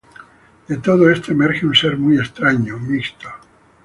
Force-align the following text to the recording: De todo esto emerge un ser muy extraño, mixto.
De 0.67 0.77
todo 0.77 1.11
esto 1.11 1.31
emerge 1.31 1.63
un 1.67 1.75
ser 1.75 1.95
muy 1.95 2.17
extraño, 2.17 2.79
mixto. 2.79 3.27